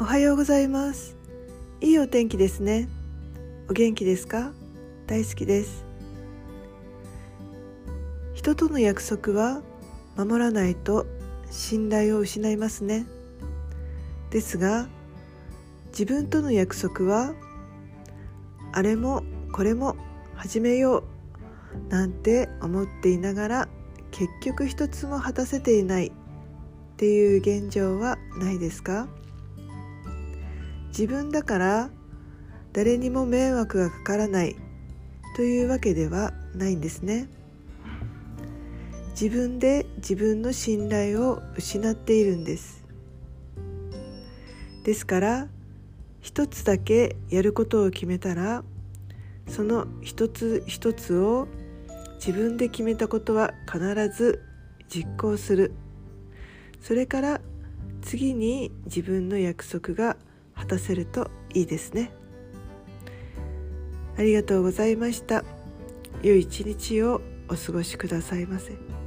[0.00, 1.16] おはようございます。
[1.80, 2.88] いいお天気ですね。
[3.68, 4.52] お元気ですか？
[5.08, 5.84] 大好きです。
[8.32, 9.60] 人との約束は
[10.16, 11.04] 守らないと
[11.50, 13.06] 信頼を失いますね。
[14.30, 14.86] ですが
[15.88, 17.34] 自分との約束は
[18.70, 19.96] あれもこれも
[20.36, 21.02] 始めよ
[21.88, 23.68] うなんて思っていながら
[24.12, 26.12] 結局一つも果たせていないっ
[26.96, 29.08] ていう現状はないですか？
[30.88, 31.90] 自分だから
[32.72, 34.56] 誰にも迷惑がかからない
[35.36, 37.28] というわけではないんですね。
[39.20, 42.84] 自分で自分の信頼を失っているんです。
[44.84, 45.48] ですから
[46.20, 48.64] 一つだけやることを決めたら
[49.48, 51.48] その一つ一つを
[52.14, 54.42] 自分で決めたことは必ず
[54.88, 55.72] 実行する。
[56.80, 57.40] それから
[58.02, 60.16] 次に自分の約束が
[60.58, 62.12] 果たせるといいですね
[64.18, 65.44] ありがとうございました
[66.22, 68.97] 良い一日をお過ごしくださいませ。